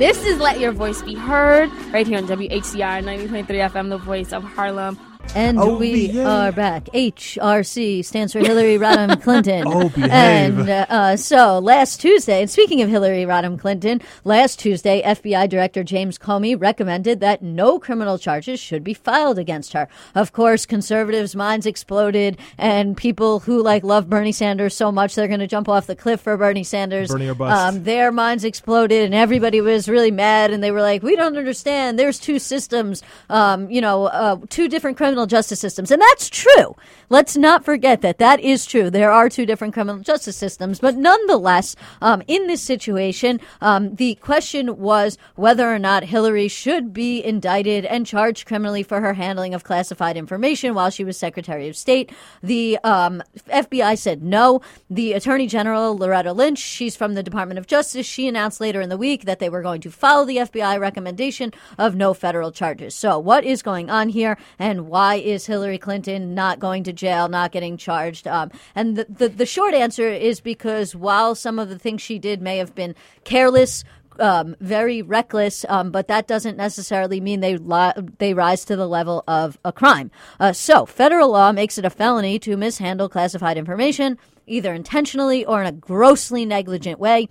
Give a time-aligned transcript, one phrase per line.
[0.00, 4.32] This is Let Your Voice Be Heard right here on WHCR 90.3 FM, the voice
[4.32, 4.98] of Harlem.
[5.34, 6.26] And Oh, we behave.
[6.26, 6.86] are back.
[6.86, 9.62] HRC stands for Hillary Rodham Clinton.
[9.64, 10.10] Oh, behave.
[10.10, 15.48] And uh, uh, so last Tuesday, and speaking of Hillary Rodham Clinton, last Tuesday, FBI
[15.48, 19.88] Director James Comey recommended that no criminal charges should be filed against her.
[20.16, 25.28] Of course, conservatives' minds exploded, and people who like love Bernie Sanders so much they're
[25.28, 27.08] going to jump off the cliff for Bernie Sanders.
[27.08, 27.76] Bernie or bust.
[27.76, 31.36] Um, their minds exploded and everybody was really mad and they were like we don't
[31.36, 35.90] understand there's two systems um, you know uh, two different criminal justice systems.
[35.90, 36.76] And that's true.
[37.08, 38.18] Let's not forget that.
[38.18, 38.90] That is true.
[38.90, 40.78] There are two different criminal justice systems.
[40.78, 46.92] But nonetheless um, in this situation um, the question was whether or not hillary should
[46.92, 51.68] be indicted and charged criminally for her handling of classified information while she was secretary
[51.68, 52.12] of state.
[52.40, 54.60] The um, fbi said no.
[54.88, 58.06] The attorney general loretta lynch she's from the department of justice.
[58.06, 61.52] She announced later in the week that they were going to follow the fbi recommendation
[61.78, 62.94] of no federal charges.
[62.94, 67.28] So what is going on here and why is hillary clinton not going to jail
[67.28, 71.68] not getting charged um, and the, the, the short answer is because while some of
[71.68, 73.84] the things she did may have been careless
[74.20, 78.86] um, very reckless, um, but that doesn't necessarily mean they li- they rise to the
[78.86, 80.10] level of a crime.
[80.38, 85.60] Uh, so, federal law makes it a felony to mishandle classified information, either intentionally or
[85.62, 87.28] in a grossly negligent way.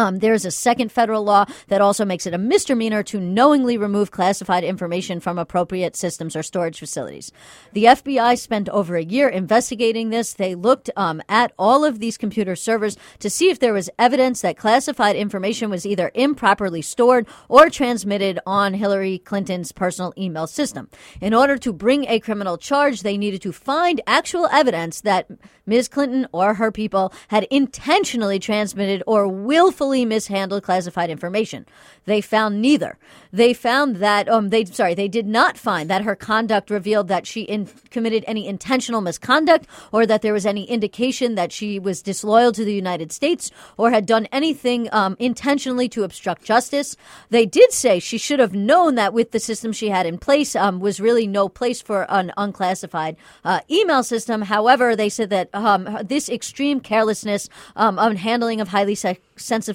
[0.00, 4.10] Um, there's a second federal law that also makes it a misdemeanor to knowingly remove
[4.10, 7.32] classified information from appropriate systems or storage facilities.
[7.74, 10.32] The FBI spent over a year investigating this.
[10.32, 14.40] They looked um, at all of these computer servers to see if there was evidence
[14.40, 20.88] that classified information was either improperly stored or transmitted on Hillary Clinton's personal email system.
[21.20, 25.28] In order to bring a criminal charge, they needed to find actual evidence that
[25.66, 25.88] Ms.
[25.88, 31.66] Clinton or her people had intentionally transmitted or willfully mishandled classified information.
[32.04, 32.98] They found neither.
[33.32, 37.26] They found that um they sorry they did not find that her conduct revealed that
[37.26, 42.02] she in, committed any intentional misconduct or that there was any indication that she was
[42.02, 46.96] disloyal to the United States or had done anything um, intentionally to obstruct justice.
[47.30, 50.56] They did say she should have known that with the system she had in place
[50.56, 54.42] um, was really no place for an unclassified uh, email system.
[54.42, 59.18] However, they said that um, this extreme carelessness um, of handling of highly se-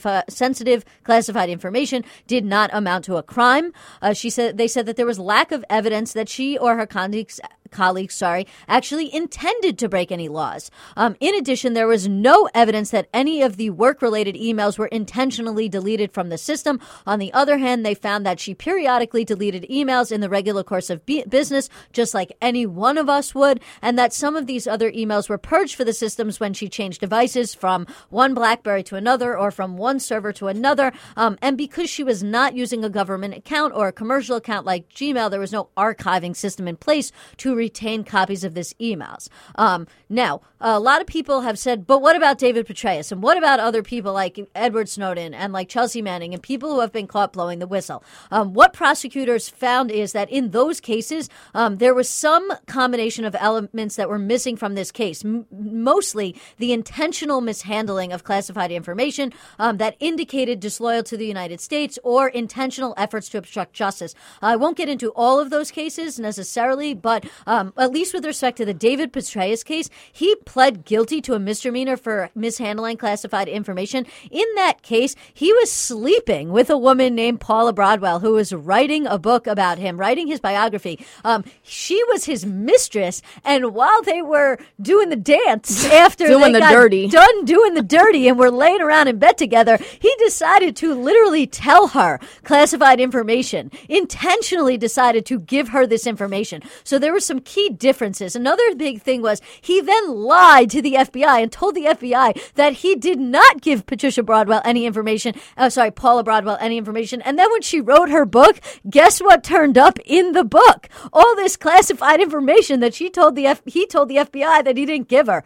[0.06, 3.74] sensifi- sensitive classified information did not amount to a crime.
[4.02, 6.86] Uh, she said they said that there was lack of evidence that she or her
[6.86, 7.40] colleagues
[7.72, 10.72] colleagues, sorry, actually intended to break any laws.
[10.96, 14.88] Um, in addition, there was no evidence that any of the work related emails were
[14.88, 16.80] intentionally deleted from the system.
[17.06, 20.90] On the other hand, they found that she periodically deleted emails in the regular course
[20.90, 24.68] of be- business, just like any one of us would, and that some of these
[24.68, 28.96] other emails were purged for the systems when she changed devices from one Blackberry to
[28.96, 30.92] another or from one server to another.
[31.16, 34.90] Um, and because she was not using a government account or a commercial account like
[34.90, 39.30] Gmail, there was no archiving system in place to retain copies of this emails.
[39.56, 43.12] Um, now, a lot of people have said, but what about David Petraeus?
[43.12, 46.80] And what about other people like Edward Snowden and like Chelsea Manning and people who
[46.80, 48.04] have been caught blowing the whistle?
[48.32, 53.36] Um, what prosecutors found is that in those cases, um, there was some combination of
[53.40, 55.24] elements that were missing from this case.
[55.24, 59.32] M- mostly the intentional mishandling of classified information
[59.76, 64.16] um, that indicated disloyal to the United States or intentional efforts to obstruct justice.
[64.42, 68.58] I won't get into all of those cases necessarily, but um, at least with respect
[68.58, 74.06] to the David Petraeus case, he pled guilty to a misdemeanor for mishandling classified information.
[74.32, 79.06] In that case, he was sleeping with a woman named Paula Broadwell who was writing
[79.08, 81.04] a book about him, writing his biography.
[81.24, 86.60] Um, she was his mistress, and while they were doing the dance after Doing they
[86.60, 87.08] the dirty.
[87.08, 89.65] done doing the dirty and were laying around in bed together,
[90.00, 96.62] he decided to literally tell her classified information, intentionally decided to give her this information.
[96.84, 98.36] So there were some key differences.
[98.36, 102.74] Another big thing was he then lied to the FBI and told the FBI that
[102.74, 105.36] he did not give Patricia Broadwell any information.
[105.58, 107.22] Oh, sorry, Paula Broadwell any information.
[107.22, 108.60] And then when she wrote her book,
[108.90, 110.90] guess what turned up in the book?
[111.14, 114.86] All this classified information that she told the F- he told the FBI that he
[114.86, 115.44] didn't give her.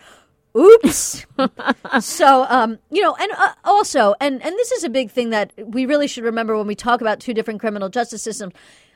[0.57, 1.25] Oops.
[1.99, 5.53] so, um, you know, and uh, also, and and this is a big thing that
[5.57, 8.53] we really should remember when we talk about two different criminal justice systems.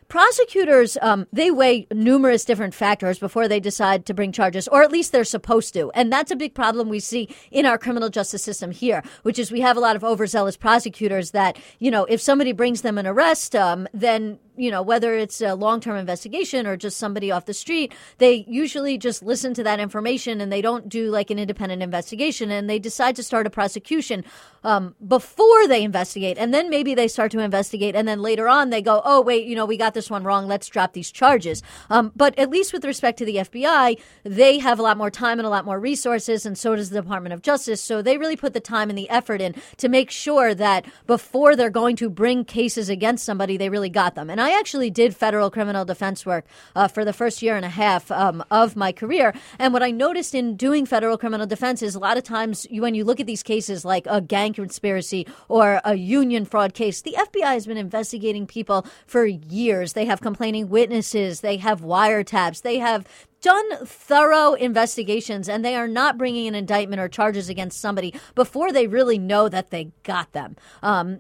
[0.08, 4.92] Prosecutors, um, they weigh numerous different factors before they decide to bring charges, or at
[4.92, 5.92] least they're supposed to.
[5.92, 9.52] And that's a big problem we see in our criminal justice system here, which is
[9.52, 13.08] we have a lot of overzealous prosecutors that, you know, if somebody brings them an
[13.08, 17.46] arrest, um, then you know, whether it's a long term investigation or just somebody off
[17.46, 21.40] the street, they usually just listen to that information and they don't do like an
[21.40, 24.24] independent investigation and they decide to start a prosecution
[24.64, 26.38] um, before they investigate.
[26.38, 29.46] And then maybe they start to investigate and then later on they go, oh, wait,
[29.46, 30.48] you know, we got this one wrong.
[30.48, 31.64] Let's drop these charges.
[31.90, 35.40] Um, but at least with respect to the FBI, they have a lot more time
[35.40, 37.82] and a lot more resources, and so does the Department of Justice.
[37.82, 41.56] So they really put the time and the effort in to make sure that before
[41.56, 44.30] they're going to bring cases against somebody, they really got them.
[44.30, 46.45] And I actually did federal criminal defense work
[46.75, 49.34] uh, for the first year and a half um, of my career.
[49.57, 52.81] And what I noticed in doing federal criminal defense is a lot of times you,
[52.81, 57.01] when you look at these cases like a gang conspiracy or a union fraud case,
[57.01, 59.94] the FBI has been investigating people for years.
[59.94, 63.07] They have complaining witnesses, they have wiretaps, they have
[63.44, 68.72] done thorough investigations and they are not bringing an indictment or charges against somebody before
[68.72, 70.56] they really know that they got them.
[70.81, 71.19] Um,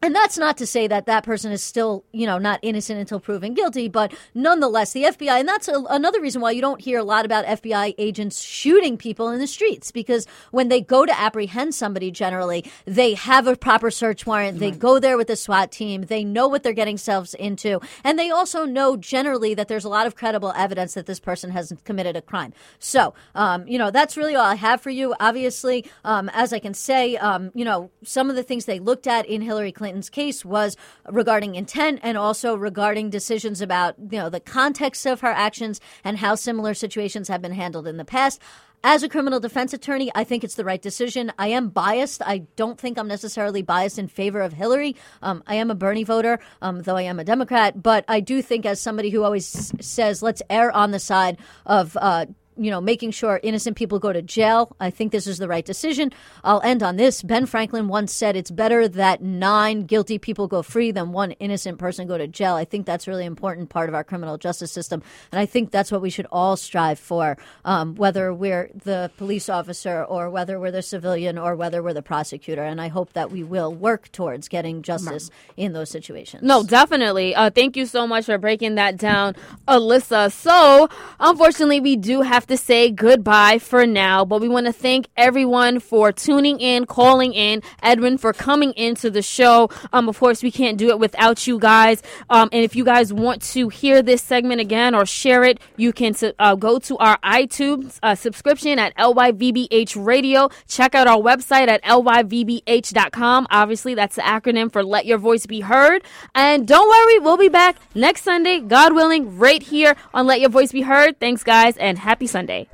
[0.00, 3.18] and that's not to say that that person is still, you know, not innocent until
[3.18, 7.00] proven guilty, but nonetheless, the FBI, and that's a, another reason why you don't hear
[7.00, 11.18] a lot about FBI agents shooting people in the streets, because when they go to
[11.18, 14.60] apprehend somebody, generally, they have a proper search warrant.
[14.60, 16.02] They go there with a SWAT team.
[16.02, 17.80] They know what they're getting themselves into.
[18.04, 21.50] And they also know generally that there's a lot of credible evidence that this person
[21.50, 22.52] has committed a crime.
[22.78, 25.14] So, um, you know, that's really all I have for you.
[25.18, 29.08] Obviously, um, as I can say, um, you know, some of the things they looked
[29.08, 30.76] at in Hillary Clinton Clinton's case was
[31.08, 36.18] regarding intent and also regarding decisions about, you know, the context of her actions and
[36.18, 38.38] how similar situations have been handled in the past.
[38.84, 41.32] As a criminal defense attorney, I think it's the right decision.
[41.38, 42.20] I am biased.
[42.20, 44.94] I don't think I'm necessarily biased in favor of Hillary.
[45.22, 47.82] Um, I am a Bernie voter, um, though I am a Democrat.
[47.82, 51.96] But I do think, as somebody who always says, let's err on the side of
[51.98, 52.26] uh,
[52.58, 54.74] you know, making sure innocent people go to jail.
[54.80, 56.12] I think this is the right decision.
[56.44, 57.22] I'll end on this.
[57.22, 61.78] Ben Franklin once said it's better that nine guilty people go free than one innocent
[61.78, 62.54] person go to jail.
[62.54, 65.02] I think that's a really important part of our criminal justice system.
[65.30, 69.48] And I think that's what we should all strive for, um, whether we're the police
[69.48, 72.62] officer or whether we're the civilian or whether we're the prosecutor.
[72.62, 76.42] And I hope that we will work towards getting justice in those situations.
[76.42, 77.34] No, definitely.
[77.34, 80.32] Uh, thank you so much for breaking that down, Alyssa.
[80.32, 80.88] So,
[81.20, 85.80] unfortunately, we do have to say goodbye for now, but we want to thank everyone
[85.80, 89.70] for tuning in, calling in, Edwin for coming into the show.
[89.92, 92.02] Um, of course, we can't do it without you guys.
[92.30, 95.92] Um, and if you guys want to hear this segment again or share it, you
[95.92, 100.48] can uh, go to our iTunes uh, subscription at LYVBH Radio.
[100.66, 103.46] Check out our website at lyvbh.com.
[103.50, 106.02] Obviously, that's the acronym for Let Your Voice Be Heard.
[106.34, 110.50] And don't worry, we'll be back next Sunday, God willing, right here on Let Your
[110.50, 111.20] Voice Be Heard.
[111.20, 112.37] Thanks, guys, and happy Sunday.
[112.38, 112.68] Sunday.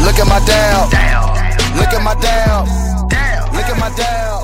[0.00, 0.88] Look at my down.
[1.76, 2.64] Look at my down.
[3.52, 4.37] Look at my down.